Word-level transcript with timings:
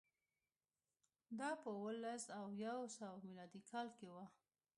دا 1.39 1.49
په 1.61 1.69
اووه 1.75 1.93
لس 2.03 2.23
او 2.37 2.45
یو 2.65 2.79
سوه 2.97 3.15
میلادي 3.25 3.61
کال 3.71 3.87
کې 3.97 4.07
و 4.09 4.15